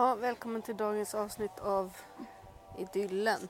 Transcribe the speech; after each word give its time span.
Ja, 0.00 0.14
välkommen 0.14 0.62
till 0.62 0.76
dagens 0.76 1.14
avsnitt 1.14 1.58
av 1.60 1.92
Idyllen. 2.78 3.48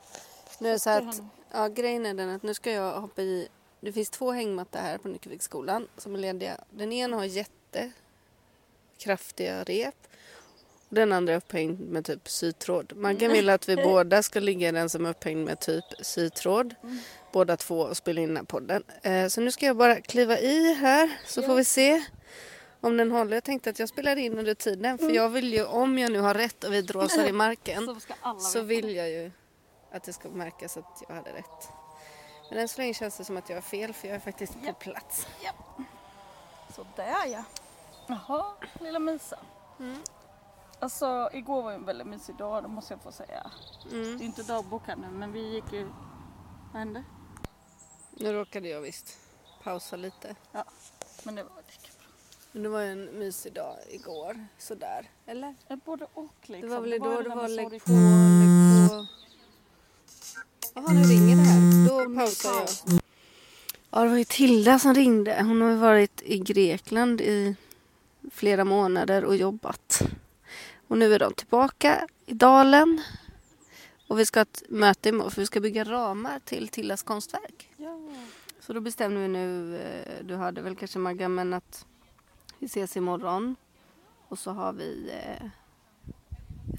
Nu 0.58 0.68
är 0.68 0.78
så 0.78 0.90
att, 0.90 1.22
ja, 1.52 1.68
grejen 1.68 2.06
är 2.06 2.14
den 2.14 2.30
att 2.30 2.42
nu 2.42 2.54
ska 2.54 2.72
jag 2.72 3.00
hoppa 3.00 3.22
i, 3.22 3.48
det 3.80 3.92
finns 3.92 4.10
två 4.10 4.32
hängmattor 4.32 4.78
här 4.78 4.98
på 4.98 5.08
Nyckelviksskolan 5.08 5.88
som 5.96 6.14
är 6.14 6.18
lediga. 6.18 6.56
Den 6.70 6.92
ena 6.92 7.16
har 7.16 7.24
jättekraftiga 7.24 9.64
rep 9.64 9.94
och 10.88 10.94
den 10.94 11.12
andra 11.12 11.32
är 11.32 11.36
upphängd 11.36 11.80
med 11.80 12.04
typ 12.04 12.28
sytråd. 12.28 12.92
Maggan 12.96 13.32
vill 13.32 13.48
att 13.48 13.68
vi 13.68 13.76
båda 13.84 14.22
ska 14.22 14.40
ligga 14.40 14.68
i 14.68 14.72
den 14.72 14.88
som 14.88 15.06
är 15.06 15.10
upphängd 15.10 15.46
med 15.46 15.60
typ 15.60 15.84
sytråd. 16.00 16.74
Båda 17.32 17.56
två 17.56 17.80
och 17.80 17.96
spela 17.96 18.20
in 18.20 18.28
den 18.28 18.36
här 18.36 18.44
podden. 18.44 18.82
Eh, 19.02 19.26
så 19.26 19.40
nu 19.40 19.50
ska 19.50 19.66
jag 19.66 19.76
bara 19.76 20.00
kliva 20.00 20.38
i 20.38 20.74
här 20.74 21.18
så 21.26 21.42
får 21.42 21.54
vi 21.54 21.64
se 21.64 22.04
om 22.80 22.96
den 22.96 23.10
håller. 23.10 23.36
Jag 23.36 23.44
tänkte 23.44 23.70
att 23.70 23.78
jag 23.78 23.88
spelar 23.88 24.16
in 24.16 24.38
under 24.38 24.54
tiden 24.54 24.98
för 24.98 25.10
jag 25.10 25.28
vill 25.28 25.52
ju, 25.54 25.64
om 25.64 25.98
jag 25.98 26.12
nu 26.12 26.20
har 26.20 26.34
rätt 26.34 26.64
och 26.64 26.72
vi 26.72 26.82
dråsar 26.82 27.26
i 27.26 27.32
marken 27.32 28.00
Så 28.14 28.40
så 28.40 28.62
vill 28.62 28.94
jag 28.96 29.10
ju 29.10 29.30
att 29.92 30.02
det 30.02 30.12
ska 30.12 30.28
märkas 30.28 30.76
att 30.76 31.02
jag 31.08 31.14
hade 31.14 31.32
rätt. 31.32 31.68
Men 32.50 32.58
än 32.58 32.68
så 32.68 32.80
länge 32.80 32.94
känns 32.94 33.16
det 33.16 33.24
som 33.24 33.36
att 33.36 33.48
jag 33.48 33.56
har 33.56 33.62
fel 33.62 33.92
för 33.92 34.08
jag 34.08 34.14
är 34.14 34.20
faktiskt 34.20 34.52
på 34.52 34.58
Ja. 34.66 34.72
plats. 34.72 35.26
Sådär 36.74 37.26
ja. 37.26 37.44
Jaha, 38.06 38.44
lilla 38.80 38.98
Misa. 38.98 39.38
Mm. 39.80 39.98
Alltså 40.78 41.30
igår 41.32 41.62
var 41.62 41.70
ju 41.70 41.74
en 41.76 41.84
väldigt 41.84 42.06
mysig 42.06 42.36
dag, 42.36 42.62
det 42.62 42.68
måste 42.68 42.94
jag 42.94 43.02
få 43.02 43.12
säga. 43.12 43.50
Det 43.90 43.96
Mm. 43.96 44.16
är 44.20 44.24
inte 44.24 44.42
dagbok 44.42 44.82
här 44.86 44.96
nu 44.96 45.08
men 45.08 45.32
vi 45.32 45.54
gick 45.54 45.72
ju... 45.72 45.84
Vad 46.72 46.78
hände? 46.78 47.04
Nu 48.10 48.32
råkade 48.32 48.68
jag 48.68 48.80
visst 48.80 49.18
pausa 49.62 49.96
lite. 49.96 50.34
Ja, 50.52 50.64
men 51.22 51.34
det 51.34 51.42
var 51.42 51.50
lika 51.66 51.92
bra. 51.98 51.99
Men 52.52 52.62
det 52.62 52.68
var 52.68 52.80
ju 52.80 52.92
en 52.92 53.04
mysig 53.04 53.52
dag 53.52 53.76
igår, 53.90 54.46
sådär. 54.58 55.10
Eller? 55.26 55.54
Både 55.84 56.06
och 56.14 56.34
liksom. 56.42 56.68
Det 56.68 56.74
var 56.74 56.80
väl 56.80 56.90
ju 56.90 56.96
igår 56.96 57.22
det 57.22 57.28
där 57.28 57.36
var 57.36 57.48
lägg 57.48 57.66
på, 57.66 57.92
lägg 57.92 58.88
på. 58.88 59.06
Jaha, 60.74 60.92
nu 60.92 61.02
ringer 61.02 61.36
det 61.36 61.42
här. 61.42 61.88
Då 61.88 62.14
pausar 62.14 62.50
jag. 62.50 63.00
Ja, 63.90 64.02
det 64.02 64.08
var 64.08 64.16
ju 64.16 64.24
Tilda 64.24 64.78
som 64.78 64.94
ringde. 64.94 65.42
Hon 65.42 65.60
har 65.60 65.70
ju 65.70 65.76
varit 65.76 66.22
i 66.22 66.38
Grekland 66.38 67.20
i 67.20 67.54
flera 68.30 68.64
månader 68.64 69.24
och 69.24 69.36
jobbat. 69.36 70.02
Och 70.88 70.98
nu 70.98 71.14
är 71.14 71.18
de 71.18 71.34
tillbaka 71.34 72.08
i 72.26 72.34
dalen. 72.34 73.02
Och 74.08 74.18
vi 74.18 74.26
ska 74.26 74.40
ha 74.40 74.42
ett 74.42 74.62
möte 74.68 75.08
imorgon 75.08 75.30
för 75.30 75.40
vi 75.40 75.46
ska 75.46 75.60
bygga 75.60 75.84
ramar 75.84 76.40
till 76.44 76.68
Tillas 76.68 77.02
konstverk. 77.02 77.70
Ja. 77.76 78.00
Så 78.60 78.72
då 78.72 78.80
bestämde 78.80 79.20
vi 79.20 79.28
nu, 79.28 79.76
eh, 79.76 80.24
du 80.24 80.34
hörde 80.34 80.62
väl 80.62 80.76
kanske 80.76 80.98
Maggan, 80.98 81.34
men 81.34 81.54
att 81.54 81.86
vi 82.60 82.66
ses 82.66 82.96
imorgon. 82.96 83.56
Och 84.28 84.38
så 84.38 84.50
har 84.50 84.72
vi 84.72 85.10
eh, 85.10 85.46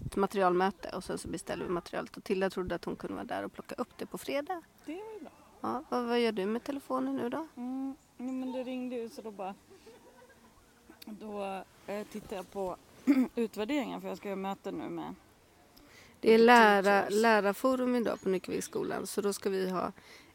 ett 0.06 0.16
materialmöte 0.16 0.90
och 0.96 1.04
sen 1.04 1.18
så 1.18 1.28
beställer 1.28 1.66
vi 1.66 1.72
materialet. 1.72 2.18
Och 2.18 2.24
Tilda 2.24 2.50
trodde 2.50 2.76
att 2.76 2.86
hon 2.86 2.96
kunde 2.96 3.14
vara 3.14 3.26
där 3.26 3.46
och 3.46 3.54
plocka 3.54 3.76
upp 3.76 3.98
det 3.98 4.06
på 4.06 4.18
fredag. 4.18 4.62
Det 4.86 4.94
var 4.94 5.14
ju 5.14 5.20
bra. 5.20 5.32
Ja, 5.62 5.84
vad, 5.90 6.06
vad 6.06 6.20
gör 6.20 6.32
du 6.32 6.46
med 6.46 6.64
telefonen 6.64 7.16
nu 7.16 7.30
då? 7.30 7.48
Mm, 7.56 7.96
jo, 8.18 8.32
men 8.32 8.52
det 8.52 8.64
ringde 8.64 8.96
ju 8.96 9.10
så 9.10 9.22
då 9.22 9.32
bara... 9.32 9.56
Då 11.06 11.64
eh, 11.88 12.08
tittade 12.08 12.36
jag 12.36 12.52
på 12.52 12.78
utvärderingen 13.36 14.02
för 14.02 14.08
jag 14.08 14.18
ska 14.18 14.28
göra 14.28 14.36
möte 14.36 14.72
nu 14.72 14.90
med... 14.90 15.16
Det 16.20 16.34
är 16.34 16.38
lära, 16.38 17.10
lärarforum 17.10 17.96
idag 17.96 18.22
på 18.22 18.30
Nyckelviksskolan. 18.30 19.08
Så 19.08 19.22
då 19.22 19.34
ska 19.34 19.50
vi 19.50 19.70
ha 19.70 19.92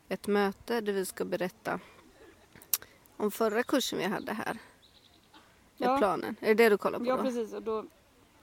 ett 0.09 0.27
möte 0.27 0.81
där 0.81 0.93
vi 0.93 1.05
ska 1.05 1.25
berätta 1.25 1.81
om 3.17 3.31
förra 3.31 3.63
kursen 3.63 3.99
vi 3.99 4.05
hade 4.05 4.33
här. 4.33 4.59
Är 5.79 5.85
Ja. 5.87 5.99
planen. 5.99 6.37
Är 6.41 6.55
det 6.55 6.55
det 6.65 6.69
du 6.69 6.77
kollar 6.79 6.99
på 6.99 7.07
Ja 7.07 7.17
då? 7.17 7.23
precis 7.23 7.53
och 7.53 7.63
då 7.63 7.85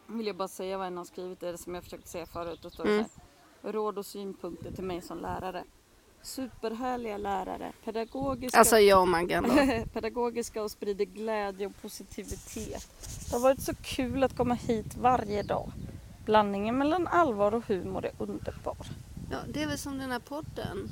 vill 0.08 0.28
jag 0.28 0.36
bara 0.36 0.48
säga 0.48 0.78
vad 0.78 0.88
en 0.88 0.98
har 0.98 1.06
skrivit, 1.06 1.40
det 1.40 1.50
är 1.50 1.58
som 1.58 1.76
jag 1.76 1.84
försökte 1.84 2.10
säga 2.10 2.26
förut. 2.26 2.60
Då 2.62 2.70
står 2.70 2.86
Mm. 2.88 3.06
här, 3.64 3.72
råd 3.72 3.98
och 3.98 4.06
synpunkter 4.06 4.72
till 4.72 4.84
mig 4.84 5.02
som 5.02 5.20
lärare. 5.20 5.64
Superhärliga 6.22 7.18
lärare, 7.18 7.74
pedagogiska, 7.86 8.60
Alltså 8.60 8.78
jag 8.80 9.02
och 9.02 9.08
Maggan 9.08 9.46
pedagogiska 9.94 10.64
och 10.64 10.72
sprider 10.72 11.06
glädje 11.06 11.68
och 11.68 11.82
positivitet. 11.82 12.88
Det 13.30 13.36
har 13.36 13.40
varit 13.44 13.62
så 13.62 13.74
kul 13.76 14.24
att 14.24 14.36
komma 14.38 14.54
hit 14.54 14.98
varje 14.98 15.44
dag. 15.44 15.72
Blandningen 16.26 16.78
mellan 16.78 17.08
allvar 17.08 17.54
och 17.54 17.68
humor 17.68 18.06
är 18.06 18.12
underbar. 18.20 18.78
Ja, 19.32 19.38
det 19.54 19.64
är 19.64 19.68
väl 19.68 19.78
som 19.78 19.98
den 19.98 20.12
här 20.12 20.20
podden. 20.20 20.92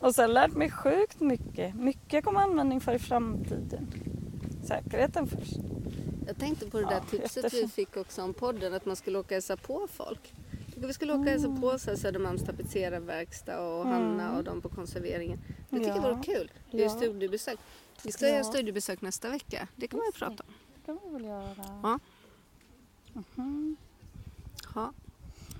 och 0.00 0.14
sen 0.14 0.32
lärt 0.34 0.52
mig 0.52 0.70
sjukt 0.70 1.20
mycket. 1.20 1.74
Mycket 1.74 2.12
jag 2.12 2.24
kommer 2.24 2.40
användning 2.40 2.80
för 2.80 2.94
i 2.94 2.98
framtiden. 2.98 3.86
Säkerheten 4.66 5.26
först. 5.26 5.56
Jag 6.26 6.38
tänkte 6.38 6.70
på 6.70 6.78
det 6.80 6.84
där 6.86 6.92
Ja, 6.92 7.00
tipset 7.10 7.36
vi 7.36 7.40
jättefint. 7.42 7.72
fick 7.72 7.96
också 7.96 8.22
om 8.22 8.34
podden, 8.34 8.74
att 8.74 8.86
man 8.86 8.96
skulle 8.96 9.18
åka 9.18 9.26
och 9.26 9.32
hälsa 9.32 9.56
på 9.56 9.88
folk. 9.90 10.34
Jag 10.66 10.74
tycker 10.74 10.86
vi 10.86 10.92
skulle 10.94 11.12
åka 11.12 11.20
och 11.20 11.26
hälsa 11.26 11.56
på 11.60 11.78
så 11.78 11.90
här 11.90 11.96
Södermalms 11.96 12.44
tapetserarverkstad 12.44 13.58
och 13.60 13.86
Hanna 13.86 14.36
och 14.36 14.44
de 14.44 14.60
på 14.60 14.68
konserveringen. 14.68 15.38
Jag 15.70 15.80
tycker 15.80 15.92
det 15.92 15.98
Mm. 15.98 16.02
Ja. 16.10 16.14
vore 16.14 16.22
kul. 16.22 16.50
Det 16.70 16.78
är 16.78 16.82
ju 16.82 16.88
studiebesök. 16.90 17.58
Vi 18.04 18.12
ska 18.12 18.26
Ja. 18.26 18.32
göra 18.32 18.44
studiebesök 18.44 19.00
nästa 19.00 19.30
vecka. 19.30 19.68
Det 19.76 19.88
kan 19.88 19.98
man 19.98 20.06
ju 20.06 20.12
prata 20.12 20.42
om. 20.46 20.52
Det 20.74 20.86
kan 20.86 20.98
vi 21.04 21.12
väl 21.12 21.24
göra. 21.24 21.54
Ja. 21.82 21.98
Mhm. 23.36 23.76
Ja. 24.74 24.92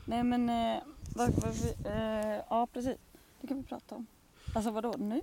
Nej 0.04 0.24
men, 0.24 0.48
eh, 0.48 0.82
vad, 1.16 1.30
vad, 1.30 1.54
vi- 1.54 1.88
eh, 1.88 2.40
ja 2.50 2.66
precis. 2.72 2.96
Det 3.40 3.46
kan 3.46 3.56
vi 3.56 3.62
prata 3.62 3.94
om. 3.94 4.06
Alltså 4.54 4.70
vadå 4.70 4.94
nu? 4.98 5.20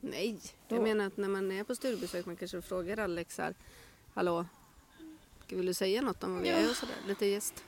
Nej, 0.00 0.38
jag 0.68 0.78
Då- 0.78 0.82
menar 0.82 1.06
att 1.06 1.16
när 1.16 1.28
man 1.28 1.52
är 1.52 1.64
på 1.64 1.74
studiebesök 1.74 2.26
man 2.26 2.36
kanske 2.36 2.62
frågar 2.62 2.96
Alex 2.98 3.38
här. 3.38 3.54
Hallå, 4.14 4.46
ska 5.46 5.56
vill 5.56 5.66
du 5.66 5.74
säga 5.74 6.02
något 6.02 6.24
om 6.24 6.34
vad 6.34 6.42
vi 6.42 6.48
Ja. 6.48 6.54
är 6.56 6.70
och 6.70 6.76
sådär? 6.76 6.94
Lite 7.06 7.26
gäst. 7.26 7.64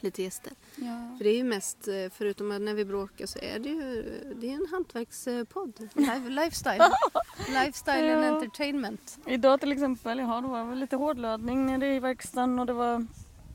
Lite 0.00 0.22
gäster. 0.22 0.52
Ja. 0.76 1.14
För 1.18 1.24
det 1.24 1.30
är 1.30 1.36
ju 1.36 1.44
mest, 1.44 1.88
eh, 1.88 2.08
förutom 2.12 2.50
att 2.52 2.60
när 2.60 2.74
vi 2.74 2.84
bråkar 2.84 3.26
så 3.26 3.38
är 3.38 3.58
det 3.58 3.68
ju 3.68 4.02
det 4.36 4.46
är 4.50 4.54
en 4.54 4.66
hantverkspodd. 4.70 5.88
Life- 5.94 6.28
Lifestyle. 6.28 6.82
Lifestyle 7.48 8.14
and 8.14 8.24
Ja. 8.24 8.28
entertainment. 8.36 9.18
Idag 9.26 9.60
till 9.60 9.72
exempel, 9.72 10.18
ja, 10.18 10.40
det 10.40 10.48
var 10.48 10.64
väl 10.64 10.78
lite 10.78 10.96
hårdladdning 10.96 11.66
nere 11.66 11.94
i 11.94 12.00
verkstaden 12.00 12.58
och 12.58 12.66
det 12.66 12.72
var 12.72 13.06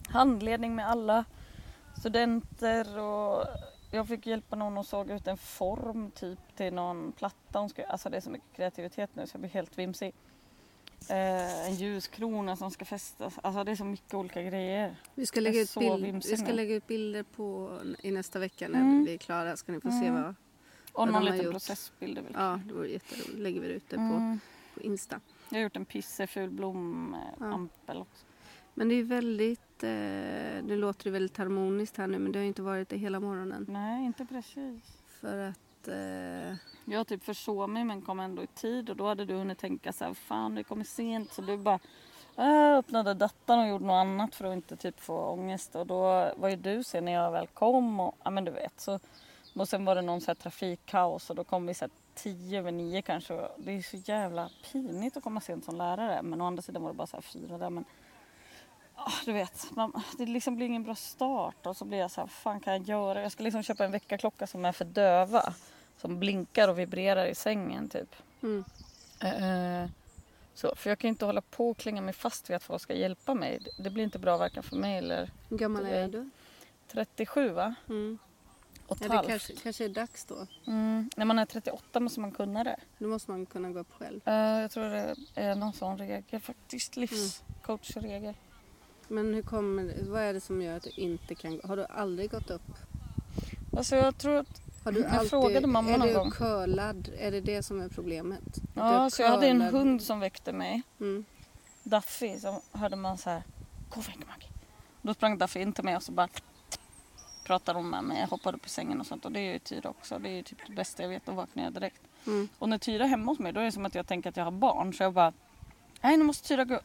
handledning 0.09 0.75
med 0.75 0.89
alla 0.89 1.25
studenter 1.99 2.99
och 2.99 3.45
jag 3.95 4.07
fick 4.07 4.27
hjälpa 4.27 4.55
någon 4.55 4.77
att 4.77 4.87
såga 4.87 5.15
ut 5.15 5.27
en 5.27 5.37
form 5.37 6.11
typ 6.11 6.39
till 6.55 6.73
någon 6.73 7.11
platta. 7.11 7.59
Hon 7.59 7.69
ska, 7.69 7.85
alltså 7.85 8.09
det 8.09 8.17
är 8.17 8.21
så 8.21 8.29
mycket 8.29 8.53
kreativitet 8.55 9.09
nu 9.13 9.27
så 9.27 9.35
jag 9.35 9.41
blir 9.41 9.49
helt 9.51 9.77
vimsig. 9.77 10.13
Eh, 11.09 11.65
en 11.67 11.75
ljuskrona 11.75 12.55
som 12.55 12.71
ska 12.71 12.85
fästas. 12.85 13.39
Alltså 13.43 13.63
det 13.63 13.71
är 13.71 13.75
så 13.75 13.85
mycket 13.85 14.13
olika 14.13 14.41
grejer. 14.43 14.95
Vi 15.15 15.25
ska 15.25 15.39
lägga 15.39 15.61
ut, 15.61 15.75
bild, 15.79 16.05
vi 16.15 16.21
ska 16.37 16.47
nu. 16.47 16.53
lägga 16.53 16.75
ut 16.75 16.87
bilder 16.87 17.23
på, 17.23 17.79
i 17.99 18.11
nästa 18.11 18.39
vecka 18.39 18.67
när 18.67 18.79
Mm. 18.79 19.05
vi 19.05 19.13
är 19.13 19.17
klara. 19.17 19.57
Ska 19.57 19.71
ni 19.71 19.79
få 19.81 19.89
se 19.89 20.07
Mm. 20.07 20.13
vad... 20.23 20.23
Och 20.29 20.35
Vad 20.93 21.07
de 21.07 21.11
någon 21.11 21.25
liten 21.25 21.51
processbild 21.51 22.19
Ja, 22.33 22.59
det 22.65 22.73
vore 22.73 22.87
jätteroligt. 22.87 23.33
Lägger 23.39 23.61
vi 23.61 23.67
ut 23.67 23.89
det 23.89 23.95
på, 23.95 24.01
Mm. 24.01 24.39
på 24.73 24.81
Insta. 24.81 25.19
Jag 25.49 25.57
har 25.57 25.63
gjort 25.63 25.75
en 25.75 25.85
pisseful 25.85 26.49
blomampel 26.49 27.95
Ja. 27.95 27.95
också. 28.01 28.25
Men 28.77 28.89
det 28.89 28.95
är 28.95 29.03
väldigt... 29.03 29.83
Eh, 29.83 30.67
det 30.67 30.75
låter 30.75 31.05
ju 31.05 31.11
väldigt 31.11 31.37
harmoniskt 31.37 31.97
här 31.97 32.07
nu 32.07 32.19
men 32.19 32.31
det 32.31 32.39
har 32.39 32.41
ju 32.41 32.47
inte 32.47 32.61
varit 32.61 32.89
det 32.89 32.97
hela 32.97 33.19
morgonen. 33.19 33.65
Nej, 33.69 34.05
inte 34.05 34.25
precis. 34.25 34.97
För 35.21 35.37
att... 35.37 35.87
Eh, 35.87 36.57
Jag 36.85 37.07
typ 37.07 37.23
försov 37.23 37.69
mig 37.69 37.83
men 37.83 38.01
kom 38.01 38.19
ändå 38.19 38.43
i 38.43 38.47
tid. 38.47 38.89
Och 38.89 38.95
då 38.95 39.07
hade 39.07 39.25
du 39.25 39.33
hunnit 39.33 39.57
tänka 39.57 39.93
så 39.93 40.05
här, 40.05 40.13
fan 40.13 40.55
det 40.55 40.63
kommer 40.63 40.83
sent. 40.83 41.33
Så 41.33 41.41
du 41.41 41.57
bara 41.57 41.79
äh, 42.37 42.77
öppnade 42.77 43.13
datorn 43.13 43.59
och 43.59 43.67
gjorde 43.67 43.85
något 43.85 43.93
annat 43.93 44.35
för 44.35 44.45
att 44.45 44.53
inte 44.53 44.75
typ 44.75 44.99
få 44.99 45.27
ångest. 45.27 45.75
Och 45.75 45.87
då 45.87 46.31
var 46.37 46.49
ju 46.49 46.55
du 46.55 46.83
sen 46.83 47.05
när 47.05 47.11
jag 47.11 47.31
väl 47.31 47.47
kom 47.47 47.99
och 47.99 48.17
ja 48.23 48.29
men 48.29 48.45
du 48.45 48.51
vet 48.51 48.79
så 48.79 48.99
och 49.55 49.67
sen 49.67 49.85
var 49.85 49.95
det 49.95 50.01
någon 50.01 50.21
så 50.21 50.27
här 50.27 50.35
trafikkaos 50.35 51.29
och 51.29 51.35
då 51.35 51.43
kom 51.43 51.65
vi 51.65 51.73
så 51.73 51.85
här 51.85 51.91
tio 52.15 52.59
över 52.59 52.71
nio 52.71 53.01
kanske. 53.01 53.47
Det 53.57 53.71
är 53.71 53.81
så 53.81 53.97
jävla 53.97 54.49
pinigt 54.71 55.17
att 55.17 55.23
komma 55.23 55.41
sent 55.41 55.65
som 55.65 55.75
lärare. 55.75 56.21
Men 56.23 56.41
å 56.41 56.45
andra 56.45 56.61
sidan 56.61 56.81
var 56.81 56.89
det 56.89 56.95
bara 56.97 57.07
så 57.07 57.17
här 57.17 57.21
fyra 57.21 57.57
där 57.57 57.69
men 57.69 57.85
du 59.25 59.33
vet, 59.33 59.67
man, 59.71 60.03
det 60.17 60.25
liksom 60.25 60.55
blir 60.55 60.65
ingen 60.65 60.83
bra 60.83 60.95
start 60.95 61.65
och 61.65 61.77
så 61.77 61.85
blir 61.85 61.97
jag 61.97 62.11
så 62.11 62.21
här, 62.21 62.25
vad 62.25 62.31
fan 62.31 62.59
kan 62.59 62.73
jag 62.73 62.83
göra? 62.87 63.21
Jag 63.21 63.31
ska 63.31 63.43
liksom 63.43 63.63
köpa 63.63 63.85
en 63.85 63.91
väckarklocka 63.91 64.47
som 64.47 64.65
är 64.65 64.71
för 64.71 64.85
döva 64.85 65.53
som 65.97 66.19
blinkar 66.19 66.67
och 66.67 66.79
vibrerar 66.79 67.25
i 67.25 67.35
sängen 67.35 67.89
typ. 67.89 68.15
mm. 68.43 68.63
Eh, 69.19 69.89
så, 70.53 70.75
för 70.75 70.89
jag 70.89 70.99
kan 70.99 71.07
inte 71.07 71.25
hålla 71.25 71.41
på 71.41 71.69
och 71.69 71.77
klänga 71.77 72.01
mig 72.01 72.13
fast 72.13 72.49
vid 72.49 72.55
att 72.55 72.63
folk 72.63 72.81
ska 72.81 72.93
hjälpa 72.93 73.33
mig. 73.33 73.59
Det- 73.59 73.83
Det 73.83 73.89
blir 73.89 74.03
inte 74.03 74.19
bra 74.19 74.37
varken 74.37 74.63
för 74.63 74.75
mig 74.75 74.97
eller 74.97 75.31
Hur 75.49 75.57
gammal 75.57 75.85
är 75.85 76.07
du? 76.07 76.29
37 76.87 77.49
va? 77.49 77.75
Mm. 77.89 78.17
Och 78.87 78.97
Ja, 79.01 79.07
det 79.21 79.27
kanske, 79.27 79.53
kanske 79.55 79.85
är 79.85 79.89
dags 79.89 80.25
då. 80.25 80.47
Mm, 80.67 81.09
när 81.15 81.25
man 81.25 81.39
är 81.39 81.45
38 81.45 81.99
måste 81.99 82.19
man 82.19 82.31
kunna 82.31 82.63
det. 82.63 82.75
Då 82.97 83.07
måste 83.07 83.31
man 83.31 83.45
kunna 83.45 83.69
gå 83.69 83.79
upp 83.79 83.93
själv. 83.93 84.21
Eh, 84.25 84.33
jag 84.61 84.71
tror 84.71 84.89
det 84.89 85.15
är 85.35 85.55
någon 85.55 85.73
sån 85.73 85.97
regel 85.97 86.39
faktiskt. 86.41 86.95
Livscoachregel. 86.97 88.33
Men 89.07 89.33
hur 89.33 89.41
kommer, 89.41 89.93
vad 90.01 90.21
är 90.21 90.33
det 90.33 90.41
som 90.41 90.61
gör 90.61 90.77
att 90.77 90.83
du 90.83 90.89
inte 90.89 91.35
kan 91.35 91.57
gå? 91.57 91.67
Har 91.67 91.77
du 91.77 91.85
aldrig 91.85 92.31
gått 92.31 92.49
upp? 92.49 92.61
Alltså 93.77 93.95
jag 93.95 94.17
tror 94.17 94.35
att 94.35 94.61
Har 94.83 94.91
du 94.91 94.99
Jag 94.99 95.29
frågade 95.29 95.67
mamma 95.67 95.91
är 95.91 95.97
någon 95.97 96.07
du 96.07 96.13
gång. 96.13 96.31
curlad? 96.31 97.09
Är 97.17 97.31
det 97.31 97.41
det 97.41 97.63
som 97.63 97.81
är 97.81 97.89
problemet? 97.89 98.55
Du 98.55 98.61
Ja, 98.73 99.05
är 99.05 99.09
så 99.09 99.21
jag 99.21 99.29
hade 99.29 99.47
en 99.47 99.61
hund 99.61 100.01
som 100.01 100.19
väckte 100.19 100.53
mig. 100.53 100.81
Mm. 100.99 101.25
Daffy, 101.83 102.39
så 102.39 102.61
hörde 102.71 102.95
man 102.95 103.17
så 103.17 103.29
här 103.29 103.43
gå 103.89 104.01
väck 104.01 104.17
Maggie. 104.27 104.49
Då 105.01 105.13
sprang 105.13 105.37
Duffy 105.37 105.59
in 105.59 105.73
till 105.73 105.83
mig 105.83 105.95
och 105.95 106.03
så 106.03 106.11
bara 106.11 106.27
pratade 107.45 107.79
hon 107.79 107.89
med 107.89 108.03
mig. 108.03 108.19
Jag 108.19 108.27
hoppade 108.27 108.57
upp 108.57 108.65
i 108.65 108.69
sängen 108.69 108.99
och 108.99 109.07
sånt 109.07 109.25
och 109.25 109.31
det 109.31 109.39
är 109.39 109.53
ju 109.53 109.59
Tyra 109.59 109.89
också. 109.89 110.19
Det 110.19 110.29
är 110.29 110.33
ju 110.33 110.43
typ 110.43 110.57
det 110.67 110.73
bästa 110.73 111.03
jag 111.03 111.09
vet. 111.09 111.25
Då 111.25 111.31
vaknar 111.31 111.63
jag 111.63 111.73
direkt. 111.73 112.01
Mm. 112.27 112.47
Och 112.59 112.69
när 112.69 112.77
Tyra 112.77 113.03
är 113.03 113.07
hemma 113.07 113.31
hos 113.31 113.39
mig 113.39 113.53
då 113.53 113.59
är 113.59 113.65
det 113.65 113.71
som 113.71 113.85
att 113.85 113.95
jag 113.95 114.07
tänker 114.07 114.29
att 114.29 114.37
jag 114.37 114.43
har 114.43 114.51
barn. 114.51 114.93
Så 114.93 115.03
jag 115.03 115.13
bara, 115.13 115.33
nej 116.01 116.17
nu 116.17 116.23
måste 116.23 116.47
Tyra 116.47 116.65
gå 116.65 116.79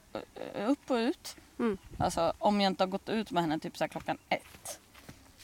upp 0.67 0.91
och 0.91 0.95
ut. 0.97 1.37
Mm. 1.61 1.79
Alltså 1.99 2.33
om 2.39 2.61
jag 2.61 2.71
inte 2.71 2.83
har 2.85 2.89
gått 2.89 3.09
ut 3.09 3.31
med 3.31 3.43
henne 3.43 3.59
typ 3.59 3.77
så 3.77 3.89
klockan 3.89 4.19
ett 4.29 4.81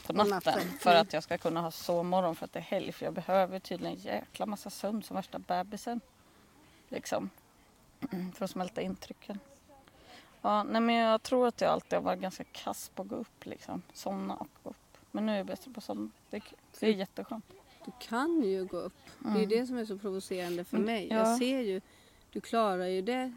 på 0.06 0.12
natten. 0.12 0.30
natten. 0.30 0.60
För 0.80 0.90
Mm. 0.90 1.02
att 1.02 1.12
jag 1.12 1.22
ska 1.22 1.38
kunna 1.38 1.60
ha 1.60 1.70
sovmorgon 1.70 2.36
för 2.36 2.44
att 2.44 2.52
det 2.52 2.58
är 2.58 2.62
helg. 2.62 2.92
För 2.92 3.04
jag 3.04 3.14
behöver 3.14 3.58
tydligen 3.58 3.96
en 3.96 4.02
jäkla 4.02 4.46
massa 4.46 4.70
sömn 4.70 5.02
som 5.02 5.16
värsta 5.16 5.38
bebisen. 5.38 6.00
Liksom. 6.88 7.30
För 8.34 8.44
att 8.44 8.50
smälta 8.50 8.80
intrycken. 8.80 9.38
Ja, 10.42 10.62
nej 10.62 10.80
men 10.80 10.94
jag 10.94 11.22
tror 11.22 11.46
att 11.48 11.60
jag 11.60 11.70
alltid 11.70 11.92
har 11.92 12.00
varit 12.02 12.20
ganska 12.20 12.44
kass 12.44 12.90
på 12.94 13.02
att 13.02 13.08
gå 13.08 13.16
upp 13.16 13.46
liksom. 13.46 13.82
Somna 13.92 14.34
och 14.36 14.48
gå 14.62 14.70
upp. 14.70 14.76
Men 15.10 15.26
nu 15.26 15.32
är 15.32 15.36
jag 15.36 15.46
bättre 15.46 15.70
på 15.70 15.78
att 15.78 15.84
somna. 15.84 16.10
Det 16.30 16.42
det 16.80 16.86
är 16.86 16.92
jätteskönt. 16.92 17.44
Du 17.84 17.92
kan 18.00 18.42
ju 18.42 18.64
gå 18.64 18.76
upp. 18.76 18.92
Det 19.18 19.28
är 19.28 19.34
Mm. 19.36 19.48
det 19.48 19.66
som 19.66 19.78
är 19.78 19.84
så 19.84 19.98
provocerande 19.98 20.64
för 20.64 20.76
Mm, 20.76 20.86
mig. 20.86 21.08
ja. 21.10 21.16
Jag 21.16 21.38
ser 21.38 21.60
ju, 21.60 21.80
du 22.32 22.40
klarar 22.40 22.86
ju 22.86 23.02
det 23.02 23.32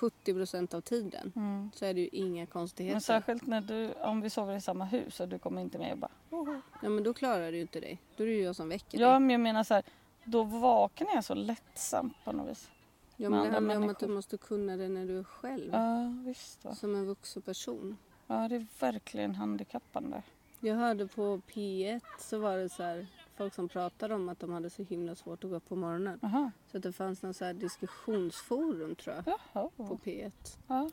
70 0.00 0.34
procent 0.34 0.74
av 0.74 0.80
tiden. 0.80 1.32
Mm. 1.36 1.70
Så 1.74 1.84
är 1.84 1.94
det 1.94 2.00
ju 2.00 2.08
inga 2.12 2.46
konstigheter. 2.46 2.94
Men 2.94 3.00
särskilt 3.00 3.46
när 3.46 3.60
du, 3.60 3.92
om 3.92 4.20
vi 4.20 4.30
sover 4.30 4.56
i 4.56 4.60
samma 4.60 4.84
hus 4.84 5.20
och 5.20 5.28
du 5.28 5.38
kommer 5.38 5.62
inte 5.62 5.78
med 5.78 5.92
och 5.92 5.98
bara 5.98 6.10
"Woho." 6.30 6.60
Ja 6.82 6.88
men 6.88 7.02
då 7.04 7.14
klarar 7.14 7.50
du 7.50 7.56
ju 7.56 7.62
inte 7.62 7.80
dig. 7.80 7.98
Då 8.16 8.22
är 8.22 8.26
det 8.28 8.34
ju 8.34 8.42
jag 8.42 8.56
som 8.56 8.68
väcker 8.68 9.00
Ja 9.00 9.10
dig. 9.10 9.20
men 9.20 9.30
jag 9.30 9.40
menar 9.40 9.64
så 9.64 9.74
här, 9.74 9.82
då 10.24 10.42
vaknar 10.42 11.14
jag 11.14 11.24
så 11.24 11.34
lättsamt 11.34 12.16
på 12.24 12.32
något 12.32 12.50
vis. 12.50 12.70
Ja 13.16 13.30
med 13.30 13.38
men 13.38 13.48
det 13.48 13.54
handlar 13.54 13.76
om 13.76 13.88
att 13.88 13.98
du 13.98 14.08
måste 14.08 14.36
kunna 14.36 14.76
det 14.76 14.88
när 14.88 15.06
du 15.06 15.18
är 15.18 15.24
själv. 15.24 15.70
Ja 15.72 16.14
visst 16.26 16.64
va. 16.64 16.74
Som 16.74 16.94
en 16.94 17.06
vuxen 17.06 17.42
person. 17.42 17.96
Ja 18.26 18.48
det 18.48 18.56
är 18.56 18.66
verkligen 18.80 19.34
handikappande. 19.34 20.22
Jag 20.60 20.74
hörde 20.74 21.06
på 21.06 21.40
P1 21.52 22.00
så 22.18 22.38
var 22.38 22.56
det 22.56 22.68
så 22.68 22.82
här 22.82 23.06
folk 23.40 23.54
som 23.54 23.68
pratade 23.68 24.14
om 24.14 24.28
att 24.28 24.40
de 24.40 24.52
hade 24.52 24.70
så 24.70 24.82
himla 24.82 25.14
svårt 25.14 25.44
att 25.44 25.50
gå 25.50 25.56
upp 25.56 25.68
på 25.68 25.76
morgonen. 25.76 26.18
Jaha. 26.22 26.50
Så 26.70 26.76
att 26.76 26.82
det 26.82 26.92
fanns 26.92 27.22
någon 27.22 27.34
så 27.34 27.44
här 27.44 27.54
diskussionsforum 27.54 28.94
tror 28.94 29.16
jag 29.16 29.24
Jaha. 29.52 29.70
på 29.76 29.98
P1. 30.04 30.32
Ja. 30.66 30.90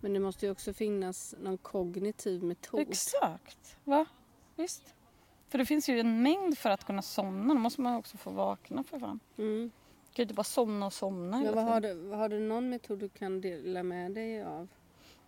Men 0.00 0.12
det 0.12 0.20
måste 0.20 0.46
ju 0.46 0.52
också 0.52 0.72
finnas 0.72 1.34
någon 1.42 1.58
kognitiv 1.58 2.42
metod. 2.44 2.80
Exakt. 2.80 3.78
Va? 3.84 4.06
Visst. 4.56 4.94
För 5.48 5.58
det 5.58 5.66
finns 5.66 5.88
ju 5.88 6.00
en 6.00 6.22
mängd 6.22 6.58
för 6.58 6.70
att 6.70 6.84
kunna 6.84 7.02
somna. 7.02 7.54
Då 7.54 7.60
måste 7.60 7.80
man 7.80 7.96
också 7.96 8.16
få 8.16 8.30
vakna 8.30 8.82
för 8.84 8.98
fan. 8.98 9.20
Mm. 9.38 9.70
Du 10.10 10.14
kan 10.14 10.22
ju 10.22 10.22
inte 10.22 10.34
bara 10.34 10.44
somna 10.44 10.86
och 10.86 10.92
somna 10.92 11.38
Men 11.40 11.54
vad 11.54 11.64
har, 11.64 11.80
du, 11.80 12.10
har 12.10 12.28
du 12.28 12.38
någon 12.40 12.68
metod 12.68 12.98
du 12.98 13.08
kan 13.08 13.40
dela 13.40 13.82
med 13.82 14.12
dig 14.12 14.42
av? 14.44 14.68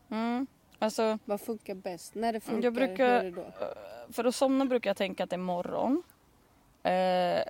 Mm. 0.08 0.46
Alltså, 0.78 1.18
Vad 1.24 1.40
funkar 1.40 1.74
bäst? 1.74 2.14
När 2.14 2.32
det 2.32 2.40
funkar, 2.40 2.62
Jag 2.64 2.74
brukar- 2.74 3.22
hur 3.22 3.26
är 3.26 3.30
det 3.30 3.52
då? 4.06 4.12
för 4.12 4.24
att 4.24 4.34
somna 4.34 4.64
brukar 4.64 4.90
jag 4.90 4.96
tänka 4.96 5.24
att 5.24 5.30
det 5.30 5.36
är 5.36 5.38
morgon. 5.38 6.02
Eh, 6.82 7.42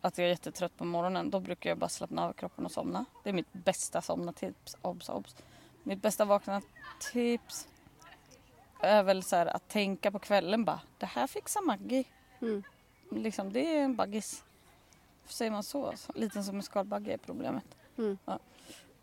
att 0.00 0.18
jag 0.18 0.24
är 0.24 0.28
jättetrött 0.28 0.76
på 0.76 0.84
morgonen. 0.84 1.30
Då 1.30 1.40
brukar 1.40 1.70
jag 1.70 1.78
bara 1.78 1.88
slappna 1.88 2.28
av 2.28 2.32
kroppen 2.32 2.64
och 2.64 2.72
somna. 2.72 3.04
Det 3.22 3.28
är 3.28 3.34
mitt 3.34 3.52
bästa 3.52 4.02
somnatips. 4.02 4.76
Obs, 4.82 5.08
obs. 5.08 5.36
Mitt 5.82 6.02
bästa 6.02 6.24
vakna 6.24 6.62
tips 7.12 7.68
är 8.80 9.02
väl 9.02 9.22
så 9.22 9.36
här 9.36 9.46
att 9.46 9.68
tänka 9.68 10.10
på 10.10 10.18
kvällen 10.18 10.64
bara. 10.64 10.80
Det 10.98 11.06
här 11.06 11.26
fixar 11.26 11.62
Maggie. 11.62 12.04
Mm. 12.40 12.62
Liksom, 13.10 13.52
det 13.52 13.76
är 13.76 13.84
en 13.84 13.96
baggis. 13.96 14.44
Säger 15.24 15.50
man 15.50 15.62
så? 15.62 15.94
liten 16.14 16.44
som 16.44 16.56
en 16.56 16.62
skalbagge 16.62 17.12
är 17.12 17.18
problemet. 17.18 17.64
Mm. 17.98 18.18
Ja. 18.24 18.38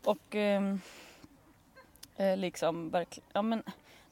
Och 0.04 0.36
ehm, 0.36 0.82
eh, 2.16 2.38
liksom 2.38 2.90
verkligen, 2.90 3.30
ja 3.34 3.42
men 3.42 3.64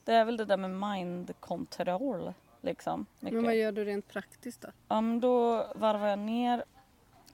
det 0.04 0.14
är 0.14 0.26
väl 0.26 0.38
det 0.38 0.46
där 0.46 0.58
med 0.58 0.72
mind 0.72 1.34
control. 1.40 2.34
Liksom. 2.68 3.06
Men 3.20 3.44
vad 3.44 3.56
gör 3.56 3.72
du 3.72 3.86
rent 3.86 4.08
praktiskt 4.08 4.62
då? 4.62 4.68
Ja, 4.88 5.02
men 5.02 5.20
då 5.20 5.68
varvar 5.76 6.08
jag 6.08 6.20
ner 6.20 6.64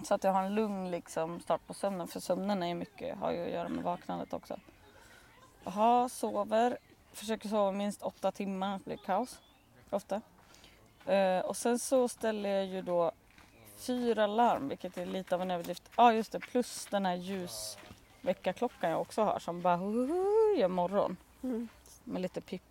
så 0.03 0.13
att 0.13 0.23
jag 0.23 0.31
har 0.31 0.43
en 0.43 0.55
lugn 0.55 0.91
liksom, 0.91 1.39
start 1.39 1.67
på 1.67 1.73
sömnen. 1.73 2.07
För 2.07 2.19
sömnen 2.19 2.63
är 2.63 2.67
ju 2.67 2.75
mycket, 2.75 3.17
har 3.17 3.31
ju 3.31 3.43
att 3.43 3.51
göra 3.51 3.69
med 3.69 3.83
vaknandet 3.83 4.33
också. 4.33 4.59
Jaha, 5.63 6.09
sover. 6.09 6.77
Försöker 7.11 7.49
sova 7.49 7.71
minst 7.71 8.01
åtta 8.01 8.31
timmar, 8.31 8.67
annars 8.67 8.83
blir 8.83 8.97
det 8.97 9.03
kaos. 9.03 9.39
Ofta. 9.89 10.21
Eh, 11.05 11.39
och 11.39 11.57
sen 11.57 11.79
så 11.79 12.07
ställer 12.07 12.49
jag 12.49 12.65
ju 12.65 12.81
då 12.81 13.11
fyra 13.77 14.27
larm, 14.27 14.67
vilket 14.69 14.97
är 14.97 15.05
lite 15.05 15.35
av 15.35 15.41
en 15.41 15.51
överdrift. 15.51 15.89
Ja, 15.97 16.13
just 16.13 16.31
det. 16.31 16.39
Plus 16.39 16.85
den 16.85 17.05
här 17.05 17.15
ljusväckarklockan 17.15 18.89
jag 18.89 19.01
också 19.01 19.23
har 19.23 19.39
som 19.39 19.61
bara 19.61 19.77
gör 20.57 20.67
morgon. 20.67 21.17
Mm. 21.43 21.67
Med 22.03 22.21
lite 22.21 22.41
pip, 22.41 22.61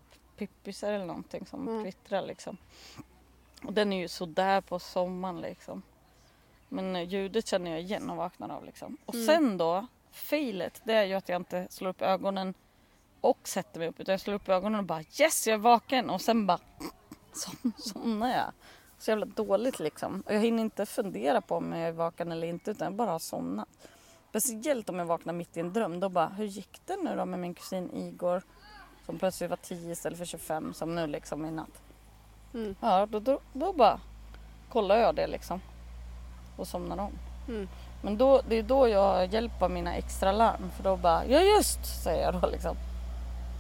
pippisar 0.46 0.92
eller 0.92 1.06
någonting 1.06 1.46
som 1.46 1.68
Mm. 1.68 1.82
kvittrar 1.84 2.22
liksom. 2.22 2.56
Och 3.64 3.72
den 3.72 3.92
är 3.92 3.98
ju 4.00 4.08
sådär 4.08 4.60
på 4.60 4.78
sommaren 4.78 5.40
liksom. 5.40 5.82
Men 6.68 6.96
eh, 6.96 7.02
ljudet 7.02 7.46
känner 7.46 7.70
jag 7.70 7.80
igen 7.80 8.10
och 8.10 8.16
vaknar 8.16 8.48
av 8.48 8.64
liksom. 8.64 8.96
Och 9.06 9.14
Mm. 9.14 9.26
sen 9.26 9.58
då, 9.58 9.86
failet, 10.10 10.80
det 10.84 10.92
är 10.92 11.04
ju 11.04 11.14
att 11.14 11.28
jag 11.28 11.40
inte 11.40 11.66
slår 11.70 11.90
upp 11.90 12.02
ögonen 12.02 12.54
och 13.20 13.38
sätter 13.48 13.78
mig 13.78 13.88
upp. 13.88 14.00
Utan 14.00 14.12
jag 14.12 14.20
slår 14.20 14.34
upp 14.34 14.48
ögonen 14.48 14.78
och 14.78 14.84
bara 14.86 15.00
yes, 15.20 15.46
jag 15.46 15.54
är 15.54 15.58
vaken. 15.58 16.10
Och 16.10 16.20
sen 16.20 16.46
bara 16.46 16.58
som, 17.32 17.72
somnar 17.78 18.30
jag. 18.30 18.52
Så 18.98 19.10
jävla 19.10 19.26
dåligt 19.26 19.78
liksom. 19.80 20.22
Och 20.26 20.34
jag 20.34 20.40
hinner 20.40 20.62
inte 20.62 20.86
fundera 20.86 21.40
på 21.40 21.56
om 21.56 21.72
jag 21.72 21.88
är 21.88 21.92
vaken 21.92 22.32
eller 22.32 22.46
inte 22.46 22.70
utan 22.70 22.84
jag 22.84 22.94
bara 22.94 23.10
har 23.10 23.18
somnat. 23.18 23.68
Speciellt 24.28 24.88
om 24.88 24.98
jag 24.98 25.06
vaknar 25.06 25.32
mitt 25.32 25.56
i 25.56 25.60
en 25.60 25.72
dröm. 25.72 26.00
Då 26.00 26.08
bara, 26.08 26.28
hur 26.28 26.44
gick 26.44 26.80
det 26.86 26.96
nu 26.96 27.16
då 27.16 27.24
med 27.24 27.38
min 27.38 27.54
kusin 27.54 27.90
Igor? 27.96 28.42
Som 29.06 29.18
plötsligt 29.18 29.50
var 29.50 29.56
10 29.56 29.92
istället 29.92 30.18
för 30.18 30.24
25 30.24 30.74
som 30.74 30.94
nu 30.94 31.06
liksom 31.06 31.44
i 31.46 31.50
natt. 31.50 31.82
Mm. 32.54 32.74
Ja, 32.80 33.06
då, 33.06 33.20
då, 33.20 33.40
då 33.52 33.72
bara 33.72 34.00
kollar 34.68 34.96
jag 34.96 35.14
det 35.14 35.26
liksom. 35.26 35.60
Och 36.56 36.68
somnar 36.68 36.98
om. 36.98 37.12
Mm. 37.48 37.68
Men 38.02 38.18
då, 38.18 38.42
det 38.48 38.56
är 38.58 38.62
då 38.62 38.88
jag 38.88 39.00
har 39.14 39.24
hjälp 39.24 39.62
av 39.62 39.70
mina 39.70 39.94
extra 39.94 40.32
larm. 40.32 40.70
För 40.76 40.82
då 40.84 40.96
bara, 40.96 41.26
ja 41.26 41.40
just, 41.40 42.02
säger 42.04 42.22
jag 42.32 42.40
då 42.42 42.48
liksom. 42.50 42.76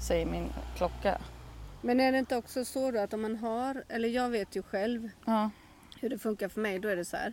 Säger 0.08 0.26
min 0.26 0.52
klocka. 0.76 1.18
Men 1.80 2.00
är 2.00 2.12
det 2.12 2.18
inte 2.18 2.36
också 2.36 2.64
så 2.64 2.90
då 2.90 3.00
att 3.00 3.12
om 3.14 3.22
man 3.22 3.36
har, 3.36 3.84
eller 3.88 4.08
jag 4.08 4.30
vet 4.30 4.56
ju 4.56 4.62
själv 4.62 5.08
Ja. 5.24 5.50
hur 6.00 6.10
det 6.10 6.18
funkar 6.18 6.48
för 6.48 6.60
mig, 6.60 6.78
då 6.78 6.88
är 6.88 6.96
det 6.96 7.04
så 7.04 7.16
här. 7.16 7.32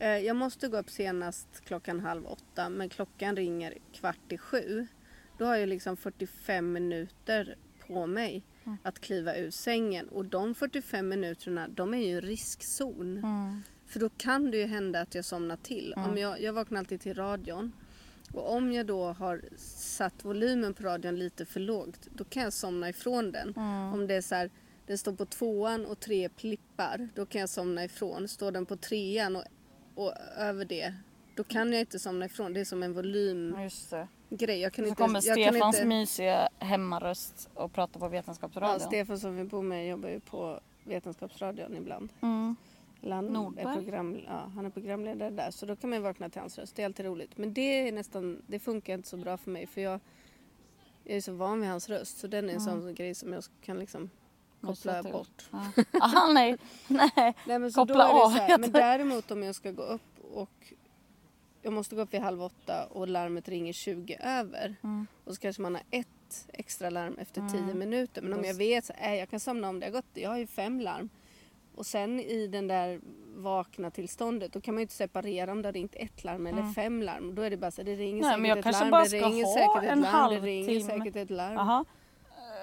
Eh, 0.00 0.08
Jag 0.18 0.36
måste 0.36 0.68
gå 0.68 0.76
upp 0.78 0.90
senast 0.90 1.48
klockan 1.66 2.00
halv 2.00 2.26
åtta 2.26 2.68
men 2.68 2.88
klockan 2.88 3.36
ringer 3.36 3.74
kvart 3.92 4.32
i 4.32 4.38
sju. 4.38 4.86
Då 5.38 5.44
har 5.44 5.56
jag 5.56 5.68
liksom 5.68 5.96
45 5.96 6.72
minuter 6.72 7.56
på 7.86 8.06
mig 8.06 8.42
Mm. 8.68 8.78
att 8.82 9.00
kliva 9.00 9.36
ur 9.36 9.50
sängen 9.50 10.08
och 10.08 10.24
de 10.24 10.54
45 10.54 11.08
minuterna 11.08 11.68
de 11.68 11.94
är 11.94 11.98
ju 11.98 12.14
en 12.14 12.20
riskzon. 12.20 13.18
Mm. 13.18 13.62
För 13.86 14.00
då 14.00 14.08
kan 14.08 14.50
det 14.50 14.56
ju 14.56 14.66
hända 14.66 15.00
att 15.00 15.14
jag 15.14 15.24
somnar 15.24 15.56
till. 15.56 15.94
Mm. 15.96 16.10
Om 16.10 16.18
jag, 16.18 16.40
jag 16.42 16.52
vaknar 16.52 16.78
alltid 16.78 17.00
till 17.00 17.14
radion. 17.14 17.72
Och 18.32 18.52
om 18.54 18.72
jag 18.72 18.86
då 18.86 19.04
har 19.04 19.42
satt 19.76 20.24
volymen 20.24 20.74
på 20.74 20.82
radion 20.82 21.16
lite 21.18 21.44
för 21.44 21.60
lågt 21.60 22.08
då 22.14 22.24
kan 22.24 22.42
jag 22.42 22.52
somna 22.52 22.88
ifrån 22.88 23.32
den. 23.32 23.54
Mm. 23.56 23.92
Om 23.92 24.06
det 24.06 24.14
är 24.14 24.20
så 24.22 24.34
här, 24.34 24.50
den 24.86 24.98
står 24.98 25.12
på 25.12 25.26
tvåan 25.26 25.86
och 25.86 26.00
tre 26.00 26.28
plippar, 26.28 27.08
då 27.14 27.26
kan 27.26 27.40
jag 27.40 27.50
somna 27.50 27.84
ifrån. 27.84 28.28
Står 28.28 28.52
den 28.52 28.66
på 28.66 28.76
trean 28.76 29.36
och, 29.36 29.44
och 29.94 30.12
över 30.36 30.64
det, 30.64 30.94
då 31.38 31.44
kan 31.44 31.72
jag 31.72 31.80
inte 31.80 31.98
somna 31.98 32.24
ifrån. 32.26 32.52
Det 32.52 32.60
är 32.60 32.64
som 32.64 32.82
en 32.82 32.92
volymgrej. 32.92 34.60
Jag 34.60 34.72
kan 34.72 34.84
Så 34.84 34.88
inte, 34.88 35.02
kommer 35.02 35.26
jag 35.26 35.36
kan 35.44 35.52
Stefans 35.54 35.76
inte, 35.76 35.86
mysiga 35.86 36.48
hemmaröst 36.58 37.48
och 37.54 37.72
pratar 37.72 38.00
på 38.00 38.06
ja, 38.06 38.10
Vetenskapsradion. 38.10 38.80
Stefan 38.80 39.18
som 39.18 39.36
vi 39.36 39.44
bor 39.44 39.62
med 39.62 39.88
jobbar 39.88 40.08
ju 40.08 40.20
på 40.20 40.60
Vetenskapsradion 40.84 41.76
ibland. 41.76 42.12
mm. 42.20 42.56
Han, 43.02 43.12
är 43.26 43.30
Nordberg? 43.30 43.74
program, 43.74 44.18
ja, 44.26 44.50
han 44.54 44.66
är 44.66 44.70
programledare 44.70 45.30
där 45.30 45.50
så 45.50 45.66
då 45.66 45.76
kan 45.76 45.90
man 45.90 46.02
vakna 46.02 46.28
till 46.28 46.40
hans 46.40 46.58
röst. 46.58 46.76
Det 46.76 46.82
är 46.82 46.86
alltid 46.86 47.06
roligt. 47.06 47.38
Men 47.38 47.54
det, 47.54 47.88
är 47.88 47.92
nästan, 47.92 48.42
det 48.46 48.58
funkar 48.58 48.94
inte 48.94 49.08
så 49.08 49.16
bra 49.16 49.36
för 49.36 49.50
mig 49.50 49.66
för 49.66 49.80
jag, 49.80 50.00
jag 51.04 51.16
är 51.16 51.20
så 51.20 51.32
van 51.32 51.60
vid 51.60 51.70
hans 51.70 51.88
röst 51.88 52.18
så 52.18 52.26
den 52.26 52.44
är 52.50 52.54
en 52.54 52.60
Mm. 52.60 52.80
sån 52.82 52.94
grej 52.94 53.14
som 53.14 53.32
jag 53.32 53.44
kan 53.60 53.78
liksom 53.78 54.10
koppla 54.60 55.02
bort. 55.02 55.48
Ja. 55.50 55.72
Aha, 56.02 56.32
nej. 56.32 56.56
nej. 56.88 57.10
Nej, 57.46 57.58
men 57.58 57.72
så 57.72 57.80
Koppla 57.80 57.94
då 57.94 58.00
är 58.02 58.14
det 58.14 58.20
av, 58.24 58.30
så 58.30 58.36
här, 58.38 58.46
heter 58.48 58.58
Men 58.60 58.72
däremot 58.72 59.30
om 59.30 59.42
jag 59.42 59.54
ska 59.54 59.70
gå 59.70 59.82
upp 59.82 60.18
och 60.32 60.72
jag 61.68 61.74
måste 61.74 61.94
gå 61.96 62.02
upp 62.02 62.14
vid 62.14 62.20
halv 62.20 62.42
åtta 62.42 62.86
och 62.90 63.08
larmet 63.08 63.48
ringer 63.48 63.72
20 63.72 64.18
över 64.24 64.74
Mm. 64.82 65.06
och 65.24 65.34
så 65.34 65.40
kanske 65.40 65.62
man 65.62 65.74
har 65.74 65.82
ett 65.90 66.46
extra 66.52 66.90
larm 66.90 67.18
efter 67.18 67.40
Mm. 67.40 67.52
10 67.52 67.74
minuter. 67.74 68.22
Men 68.22 68.32
om 68.38 68.44
jag 68.44 68.54
vet 68.54 68.84
så 68.84 68.92
äh, 68.92 69.14
jag 69.14 69.30
kan 69.30 69.40
somna 69.40 69.68
om 69.68 69.80
det 69.80 69.86
har 69.86 69.92
gått, 69.92 70.04
jag 70.14 70.30
har 70.30 70.38
ju 70.38 70.46
fem 70.46 70.80
larm. 70.80 71.08
Och 71.74 71.86
sen 71.86 72.20
i 72.20 72.46
den 72.46 72.68
där 72.68 73.00
vakna 73.36 73.90
tillståndet 73.90 74.52
då 74.52 74.60
kan 74.60 74.74
man 74.74 74.80
ju 74.80 74.82
inte 74.82 74.94
separera 74.94 75.52
om 75.52 75.62
det 75.62 75.68
har 75.68 75.72
ringt 75.72 75.94
ett 75.96 76.24
larm 76.24 76.46
eller 76.46 76.58
Mm. 76.60 76.74
fem 76.74 77.02
larm. 77.02 77.34
Då 77.34 77.42
är 77.42 77.50
det 77.50 77.56
bara 77.56 77.70
så 77.70 77.82
det 77.82 77.94
ringer 77.96 78.22
Nej, 78.22 78.54
säkert 78.54 78.66
ett 78.66 78.72
larm, 78.80 78.90
det 78.90 79.18
ringer 79.28 79.46
säkert 79.46 79.92
ett 79.92 79.98
larm, 79.98 80.30
det 80.30 80.40
ringer 80.40 80.80
säkert 80.80 81.16
ett 81.16 81.30
larm. 81.30 81.54
Jaha. 81.54 81.84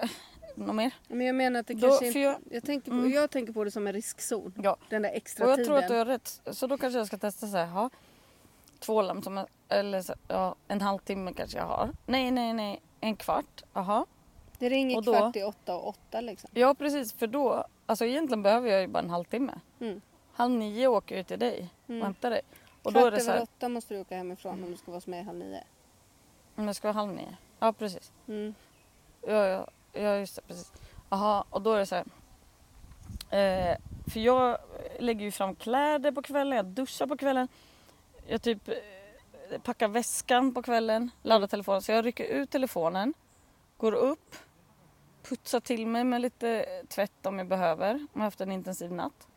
Eh, 0.01 0.09
Något 0.55 0.75
mer? 0.75 0.93
Men 1.07 1.27
jag 1.27 1.35
menar 1.35 1.59
att 1.59 1.67
det 1.67 1.73
Då- 1.73 1.87
kanske 1.87 2.07
inte, 2.07 2.19
jag- 2.19 2.37
jag, 2.51 2.63
tänker 2.63 2.91
på, 2.91 2.97
Mm. 2.97 3.11
jag 3.11 3.31
tänker 3.31 3.53
på 3.53 3.63
det 3.63 3.71
som 3.71 3.87
en 3.87 3.93
riskzon. 3.93 4.53
Ja. 4.63 4.77
Den 4.89 5.01
där 5.01 5.09
extra 5.13 5.45
Och 5.45 5.51
jag 5.51 5.57
tiden. 5.57 5.67
tror 5.67 5.77
att 5.77 5.87
du 5.87 5.93
har 5.95 6.05
rätt. 6.05 6.41
Så 6.51 6.67
då 6.67 6.77
kanske 6.77 6.97
jag 6.99 7.07
ska 7.07 7.17
testa 7.17 7.47
så 7.47 7.57
här. 7.57 7.65
Ha, 7.65 7.89
två 8.79 9.01
larm 9.01 9.21
som 9.23 9.37
en, 9.37 9.47
eller 9.69 10.01
så, 10.01 10.13
ja, 10.27 10.55
en 10.67 10.81
halvtimme 10.81 11.33
kanske 11.33 11.57
jag 11.57 11.65
har. 11.65 11.89
Nej, 12.05 12.31
nej, 12.31 12.53
nej. 12.53 12.81
En 13.01 13.15
kvart. 13.15 13.63
Aha. 13.73 14.05
Det 14.59 14.69
ringer 14.69 14.97
Och 14.97 15.03
då- 15.03 15.13
kvart 15.13 15.35
i 15.35 15.43
åtta 15.43 15.75
och 15.75 15.87
åtta 15.87 16.21
liksom. 16.21 16.49
Ja 16.53 16.73
precis 16.73 17.13
för 17.13 17.27
då, 17.27 17.65
alltså 17.85 18.05
egentligen 18.05 18.43
behöver 18.43 18.69
jag 18.69 18.81
ju 18.81 18.87
bara 18.87 18.99
en 18.99 19.09
halvtimme. 19.09 19.53
Mm. 19.79 20.01
Halv 20.33 20.51
nio 20.53 20.87
åker 20.87 21.17
jag 21.17 21.27
till 21.27 21.39
dig 21.39 21.69
Mm. 21.87 22.01
och 22.01 22.05
hämtar 22.05 22.29
dig. 22.29 22.41
Och 22.83 22.93
då 22.93 22.99
är 22.99 23.03
Kvart 23.03 23.13
det 23.13 23.19
så 23.19 23.29
över 23.31 23.39
här, 23.39 23.43
åtta 23.43 23.69
måste 23.69 23.93
du 23.93 24.01
åka 24.01 24.17
hemifrån 24.17 24.63
om 24.63 24.71
du 24.71 24.77
ska 24.77 24.91
vara 24.91 25.01
mig 25.05 25.23
halv 25.23 25.37
nio. 25.39 25.63
men 26.55 26.65
det 26.65 26.73
ska 26.73 26.87
vara 26.87 26.93
halv 26.97 27.11
nio. 27.13 27.37
Ja 27.59 27.73
precis. 27.73 28.11
Mm. 28.27 28.53
Ja, 29.27 29.45
ja, 29.47 29.67
ja 29.93 30.15
just 30.17 30.35
det, 30.35 30.41
precis. 30.41 30.73
Jaha, 31.09 31.43
och 31.49 31.61
då 31.61 31.73
är 31.73 31.79
det 31.79 31.85
så 31.85 31.95
här. 31.95 32.05
Eh, 33.29 33.77
för 34.11 34.19
jag 34.19 34.57
lägger 34.99 35.25
ju 35.25 35.31
fram 35.31 35.55
kläder 35.55 36.11
på 36.11 36.21
kvällen, 36.21 36.55
jag 36.57 36.65
duschar 36.65 37.07
på 37.07 37.17
kvällen. 37.17 37.47
Jag 38.27 38.41
typ 38.41 38.67
eh, 38.67 39.61
packar 39.63 39.87
väskan 39.87 40.53
på 40.53 40.61
kvällen, 40.61 41.11
laddar 41.21 41.47
telefonen. 41.47 41.81
Så 41.81 41.91
jag 41.91 42.05
rycker 42.05 42.23
ut 42.23 42.49
telefonen, 42.49 43.13
går 43.77 43.93
upp, 43.93 44.35
putsar 45.23 45.59
till 45.59 45.87
mig 45.87 46.03
med 46.03 46.21
lite 46.21 46.65
tvätt 46.87 47.25
om 47.25 47.37
jag 47.37 47.47
behöver, 47.47 47.93
om 47.93 48.07
jag 48.13 48.19
har 48.19 48.25
haft 48.25 48.41
en 48.41 48.51
intensiv 48.51 48.91
natt. 48.91 49.27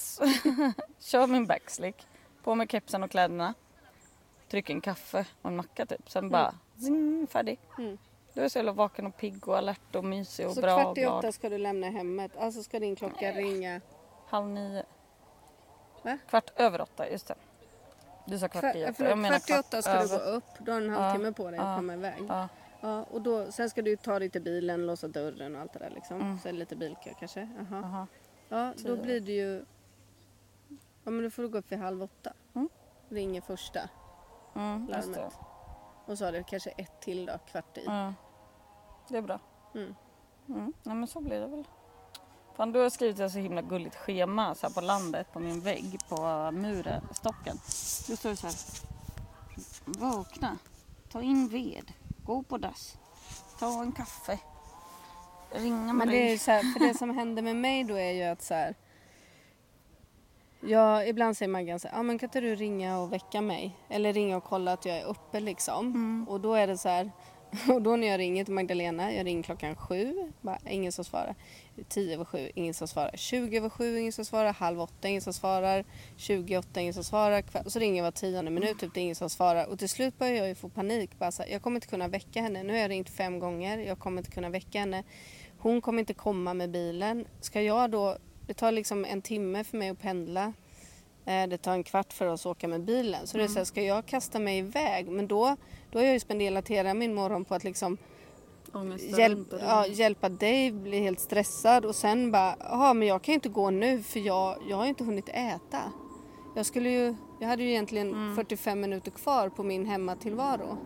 Så, 0.00 0.24
kör 0.98 1.26
min 1.26 1.46
backslick, 1.46 2.06
på 2.42 2.54
med 2.54 2.70
kepsen 2.70 3.02
och 3.02 3.10
kläderna. 3.10 3.54
Trycker 4.48 4.74
en 4.74 4.80
kaffe 4.80 5.26
och 5.42 5.50
en 5.50 5.56
macka 5.56 5.86
typ. 5.86 6.10
Sen 6.10 6.30
bara 6.30 6.54
zing, 6.76 7.26
färdig. 7.26 7.58
Mm. 7.78 7.98
Du 8.34 8.40
är 8.40 8.48
så 8.48 8.58
jävla 8.58 8.72
vaken 8.72 9.06
och 9.06 9.16
pigg 9.16 9.48
och 9.48 9.58
alert 9.58 9.94
och 9.94 10.04
mysig 10.04 10.46
och 10.46 10.54
Så 10.54 10.60
bra 10.60 10.74
och 10.74 10.82
kvart 10.82 10.98
i 10.98 11.06
åtta 11.06 11.32
ska 11.32 11.48
du 11.48 11.58
lämna 11.58 11.90
hemmet. 11.90 12.32
Alltså 12.36 12.62
ska 12.62 12.78
din 12.78 12.96
klocka 12.96 13.32
ringa. 13.32 13.80
Halv 14.26 14.46
nio. 14.46 14.84
Va? 16.02 16.18
Kvart 16.28 16.50
över 16.60 16.80
åtta, 16.80 17.10
just 17.10 17.26
det. 17.26 17.34
Du 18.26 18.38
sa 18.38 18.48
kvart 18.48 18.76
i 18.76 18.84
åtta. 18.84 18.92
förlåt, 18.92 19.10
Jag 19.10 19.18
menar 19.18 19.38
kvart 19.38 19.50
i 19.50 19.68
åtta 19.68 19.82
ska 19.82 20.02
du 20.02 20.08
gå 20.08 20.14
över. 20.14 20.32
upp. 20.36 20.44
Du 20.58 20.72
har 20.72 20.80
en 20.80 20.90
halvtimme 20.90 21.32
på 21.32 21.50
dig 21.50 21.60
att 21.60 21.66
Ja. 21.66 21.76
komma 21.76 21.94
iväg. 21.94 22.22
Ja, 22.28 22.48
Ja, 22.82 23.02
och 23.10 23.22
då, 23.22 23.52
sen 23.52 23.70
ska 23.70 23.82
du 23.82 23.96
ta 23.96 24.18
dig 24.18 24.30
till 24.30 24.42
bilen, 24.42 24.86
låsa 24.86 25.08
dörren 25.08 25.54
och 25.56 25.60
allt 25.62 25.72
det 25.72 25.78
där 25.78 25.90
liksom. 25.90 26.20
Mm. 26.20 26.38
Det 26.42 26.52
lite 26.52 26.76
bilkö 26.76 27.10
kanske. 27.18 27.48
Jaha. 27.70 27.82
aha. 27.84 28.06
Ja, 28.48 28.72
då 28.84 28.96
blir 28.96 29.20
det 29.20 29.32
ju... 29.32 29.64
Ja, 31.04 31.10
men 31.10 31.22
då 31.24 31.30
får 31.30 31.42
du 31.42 31.48
gå 31.48 31.58
upp 31.58 31.72
vid 31.72 31.78
halv 31.78 32.02
åtta. 32.02 32.32
Mm. 32.54 32.68
Ringer 33.08 33.40
första. 33.40 33.80
Mm. 34.56 34.86
Larmet. 34.88 35.32
Och 36.06 36.18
så 36.18 36.24
har 36.24 36.32
det 36.32 36.42
kanske 36.42 36.70
ett 36.70 37.00
till 37.00 37.26
då, 37.26 37.32
kvart 37.50 37.78
i. 37.78 37.86
Mm. 37.86 38.12
Det 39.08 39.16
är 39.16 39.22
bra. 39.22 39.40
Mm. 39.74 39.94
Mm. 40.48 40.72
Nej 40.82 40.94
men 40.96 41.06
så 41.08 41.20
blir 41.20 41.40
det 41.40 41.46
väl. 41.46 41.64
Fan, 42.60 42.72
du 42.72 42.80
har 42.80 42.90
skrivit 42.90 43.20
ett 43.20 43.32
så 43.32 43.38
himla 43.38 43.62
gulligt 43.62 43.96
schema 43.96 44.54
så 44.54 44.70
på 44.70 44.80
landet 44.80 45.32
på 45.32 45.40
min 45.40 45.60
vägg 45.60 45.98
på 46.08 46.50
muren, 46.52 47.02
stocken. 47.12 47.56
Då 48.08 48.16
står 48.16 48.30
det 48.30 48.36
så 48.36 48.46
här. 48.46 48.56
Vakna, 49.84 50.58
ta 51.12 51.22
in 51.22 51.48
ved, 51.48 51.92
gå 52.24 52.42
på 52.42 52.58
dass, 52.58 52.98
ta 53.58 53.82
en 53.82 53.92
kaffe, 53.92 54.38
ringa 55.50 55.92
med 55.92 55.94
Men 55.94 56.08
det 56.08 56.32
är 56.32 56.38
så 56.38 56.50
här, 56.50 56.62
för 56.72 56.88
det 56.88 56.98
som 56.98 57.10
händer 57.10 57.42
med 57.42 57.56
mig 57.56 57.84
då 57.84 57.94
är 57.94 58.12
ju 58.12 58.22
att 58.22 58.42
så 58.42 58.54
här. 58.54 58.74
Ja, 60.60 61.04
ibland 61.04 61.36
säger 61.36 61.52
Maggan 61.52 61.80
så 61.80 61.88
här, 61.88 61.98
ah, 61.98 62.02
men 62.02 62.18
kan 62.18 62.26
inte 62.26 62.40
du 62.40 62.54
ringa 62.54 62.98
och 62.98 63.12
väcka 63.12 63.40
mig? 63.40 63.76
Eller 63.88 64.12
ringa 64.12 64.36
och 64.36 64.44
kolla 64.44 64.72
att 64.72 64.84
jag 64.84 64.96
är 64.96 65.04
uppe 65.04 65.40
liksom. 65.40 65.86
Mm. 65.86 66.28
Och 66.28 66.40
då 66.40 66.54
är 66.54 66.66
det 66.66 66.78
så 66.78 66.88
här, 66.88 67.10
och 67.68 67.82
då 67.82 67.96
när 67.96 68.06
jag 68.06 68.18
ringer 68.18 68.44
till 68.44 68.54
Magdalena, 68.54 69.14
jag 69.14 69.26
ringer 69.26 69.42
klockan 69.42 69.76
sju, 69.76 70.32
bara, 70.40 70.58
ingen 70.68 70.92
som 70.92 71.04
svarar. 71.04 71.34
Tio 71.88 72.14
över 72.14 72.24
sju, 72.24 72.50
ingen 72.54 72.74
som 72.74 72.88
svarar. 72.88 73.10
20 73.14 73.56
över 73.56 73.68
sju, 73.68 73.98
ingen 73.98 74.12
som 74.12 74.24
svarar. 74.24 74.52
Halv 74.52 74.80
åtta, 74.80 75.08
ingen 75.08 75.22
som 75.22 75.32
svarar. 75.32 75.84
28, 76.16 76.80
ingen 76.80 76.94
som 76.94 77.04
svarar. 77.04 77.44
Och 77.64 77.72
så 77.72 77.78
ringer 77.78 77.96
jag 77.96 78.04
var 78.04 78.10
tionde 78.10 78.50
minut, 78.50 78.78
typ, 78.78 78.94
det 78.94 79.00
är 79.00 79.02
ingen 79.02 79.16
som 79.16 79.30
svarar. 79.30 79.66
Och 79.66 79.78
till 79.78 79.88
slut 79.88 80.18
börjar 80.18 80.34
jag 80.34 80.48
ju 80.48 80.54
få 80.54 80.68
panik. 80.68 81.18
Bara 81.18 81.32
så 81.32 81.42
här, 81.42 81.50
jag 81.50 81.62
kommer 81.62 81.76
inte 81.76 81.86
kunna 81.86 82.08
väcka 82.08 82.42
henne. 82.42 82.62
Nu 82.62 82.72
har 82.72 82.80
jag 82.80 82.90
ringt 82.90 83.10
fem 83.10 83.38
gånger, 83.38 83.78
jag 83.78 83.98
kommer 83.98 84.18
inte 84.18 84.30
kunna 84.30 84.48
väcka 84.48 84.80
henne. 84.80 85.04
Hon 85.58 85.80
kommer 85.80 86.00
inte 86.00 86.14
komma 86.14 86.54
med 86.54 86.70
bilen. 86.70 87.26
Ska 87.40 87.62
jag 87.62 87.90
då, 87.90 88.16
det 88.46 88.54
tar 88.54 88.72
liksom 88.72 89.04
en 89.04 89.22
timme 89.22 89.64
för 89.64 89.76
mig 89.78 89.88
att 89.88 90.00
pendla. 90.00 90.52
Eh, 91.30 91.48
Det 91.48 91.58
tar 91.58 91.72
en 91.72 91.82
kvart 91.84 92.12
för 92.12 92.26
oss 92.26 92.40
att 92.46 92.50
åka 92.50 92.68
med 92.68 92.80
bilen. 92.84 93.26
Så 93.26 93.38
det 93.38 93.44
är 93.44 93.48
så 93.48 93.58
här, 93.58 93.64
ska 93.64 93.82
jag 93.82 94.06
kasta 94.06 94.38
mig 94.38 94.58
iväg? 94.58 95.08
Men 95.08 95.26
då, 95.28 95.56
då 95.90 95.98
har 95.98 96.04
jag 96.04 96.12
ju 96.14 96.20
spenderat 96.20 96.68
hela 96.68 96.94
min 96.94 97.14
morgon 97.14 97.44
på 97.44 97.54
att 97.54 97.64
liksom 97.64 97.98
hjälp, 99.18 99.48
ja, 99.60 99.86
hjälpa 99.86 100.28
dig, 100.28 100.72
bli 100.72 101.00
helt 101.00 101.20
stressad 101.20 101.84
och 101.84 101.94
sen 101.94 102.30
bara, 102.32 102.56
jaha 102.60 102.94
men 102.94 103.08
jag 103.08 103.22
kan 103.22 103.32
ju 103.32 103.34
inte 103.34 103.48
gå 103.48 103.70
nu 103.70 104.02
för 104.02 104.20
jag, 104.20 104.56
jag 104.68 104.76
har 104.76 104.84
ju 104.84 104.88
inte 104.88 105.04
hunnit 105.04 105.28
äta. 105.28 105.82
Jag 106.56 106.66
skulle 106.66 106.90
ju, 106.90 107.14
jag 107.40 107.48
hade 107.48 107.62
ju 107.62 107.70
egentligen 107.70 108.08
Mm. 108.14 108.36
45 108.36 108.80
minuter 108.80 109.10
kvar 109.10 109.48
på 109.48 109.62
min 109.62 109.86
hemmatillvaro. 109.86 110.76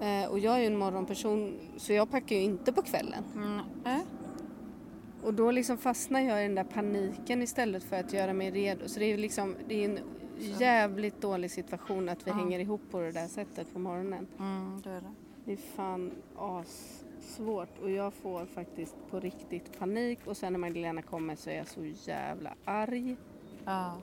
Eh, 0.00 0.30
och 0.30 0.38
jag 0.38 0.54
är 0.54 0.58
ju 0.60 0.66
en 0.66 0.76
morgonperson 0.78 1.54
så 1.76 1.92
jag 1.92 2.10
packar 2.10 2.36
ju 2.36 2.42
inte 2.42 2.72
på 2.72 2.82
kvällen. 2.82 3.24
Mm, 3.34 3.58
äh? 3.86 4.00
Och 5.24 5.34
då 5.34 5.50
liksom 5.50 5.78
fastnar 5.78 6.20
jag 6.20 6.40
i 6.40 6.42
den 6.42 6.54
där 6.54 6.64
paniken 6.64 7.42
istället 7.42 7.84
för 7.84 7.96
att 8.00 8.12
göra 8.12 8.32
mig 8.32 8.50
redo. 8.50 8.88
Så 8.88 8.98
det 8.98 9.04
är 9.12 9.18
liksom, 9.18 9.56
det 9.68 9.84
är 9.84 9.88
en 9.88 9.98
jävligt 10.38 11.20
dålig 11.20 11.50
situation 11.50 12.08
att 12.08 12.26
vi 12.26 12.30
Ja. 12.30 12.34
hänger 12.36 12.58
ihop 12.58 12.80
på 12.90 13.00
det 13.00 13.12
där 13.12 13.26
sättet 13.28 13.72
på 13.72 13.78
morgonen. 13.78 14.26
Mm, 14.38 14.80
det 14.84 14.90
är 14.90 15.00
det. 15.00 15.12
Det 15.44 15.52
är 15.52 15.56
fan 15.56 16.12
as 16.38 17.04
svårt 17.20 17.78
och 17.82 17.90
jag 17.90 18.14
får 18.14 18.46
faktiskt 18.46 18.94
på 19.10 19.20
riktigt 19.20 19.78
panik 19.78 20.18
och 20.24 20.36
sen 20.36 20.52
när 20.52 20.60
Magdalena 20.60 21.02
kommer 21.02 21.36
så 21.36 21.50
är 21.50 21.56
jag 21.56 21.66
så 21.68 21.84
jävla 22.10 22.54
arg. 22.64 23.16
Ja. 23.64 23.96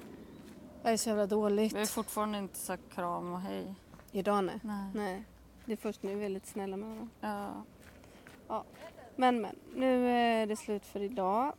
Jag 0.83 0.93
är 0.93 0.97
så 0.97 1.09
jävla 1.09 1.25
dåligt. 1.27 1.73
Vi 1.73 1.79
har 1.79 1.85
fortfarande 1.85 2.37
inte 2.37 2.57
sagt 2.57 2.93
kram 2.93 3.33
och 3.33 3.41
hej. 3.41 3.75
Idag 4.11 4.43
nej. 4.43 4.59
Nej. 4.63 4.91
nej. 4.95 5.23
Det 5.65 5.71
är 5.73 5.77
först 5.77 6.03
nu 6.03 6.15
vi 6.15 6.25
är 6.25 6.29
lite 6.29 6.47
snälla 6.47 6.77
med 6.77 6.89
varandra. 6.89 7.07
Ja. 7.21 7.63
Men 9.15 9.41
men, 9.41 9.55
nu 9.75 10.07
är 10.09 10.47
det 10.47 10.55
slut 10.55 10.85
för 10.85 11.01
idag. 11.01 11.53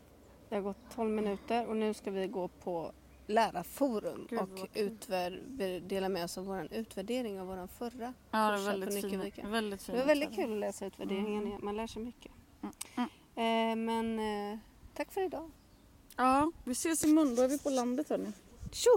Det 0.48 0.54
har 0.54 0.62
gått 0.62 0.76
12 0.94 1.10
minuter 1.10 1.66
och 1.66 1.76
nu 1.76 1.94
ska 1.94 2.10
vi 2.10 2.26
gå 2.26 2.48
på 2.48 2.92
lärarforum 3.26 4.26
Gud, 4.30 4.40
och 4.40 4.48
dela 5.88 6.08
med 6.08 6.24
oss 6.24 6.38
av 6.38 6.44
vår 6.46 6.68
utvärdering 6.70 7.40
av 7.40 7.46
vår 7.46 7.66
förra 7.66 8.14
Ja, 8.30 8.50
det 8.50 8.58
på 8.58 8.62
väldigt 8.64 8.92
fint. 8.92 9.04
Nyckelviken. 9.04 9.50
Väldigt 9.50 9.80
Det 9.80 9.86
fint. 9.86 9.98
var 9.98 10.06
väldigt 10.06 10.34
kul 10.34 10.52
att 10.52 10.58
läsa 10.58 10.86
utvärderingen 10.86 11.46
igen. 11.46 11.60
Man 11.62 11.76
lär 11.76 11.86
sig 11.86 12.02
mycket. 12.02 12.32
Mm, 12.62 13.08
Eh, 13.34 13.76
men 13.76 14.18
eh, 14.52 14.58
tack 14.94 15.12
för 15.12 15.20
idag. 15.20 15.50
Ja, 16.16 16.52
vi 16.64 16.72
ses 16.72 17.04
imorgon. 17.04 17.34
Då 17.34 17.42
är 17.42 17.48
vi 17.48 17.58
på 17.58 17.70
landet 17.70 18.08
hörni. 18.08 18.32
Tjo! 18.72 18.90